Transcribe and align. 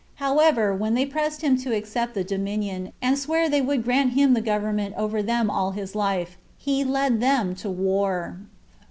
However, 0.15 0.73
when 0.73 0.95
they 0.95 1.05
pressed 1.05 1.43
him 1.43 1.55
to 1.57 1.75
accept 1.75 2.15
the 2.15 2.23
dominion, 2.23 2.91
and 3.03 3.19
sware 3.19 3.47
they 3.47 3.61
would 3.61 3.83
grant 3.83 4.13
him 4.13 4.33
the 4.33 4.41
government 4.41 4.95
over 4.97 5.21
them 5.21 5.47
all 5.47 5.73
his 5.73 5.93
life, 5.93 6.37
he 6.57 6.83
led 6.83 7.21
them 7.21 7.53
to 7.57 7.63
the 7.65 7.69
war. 7.69 8.37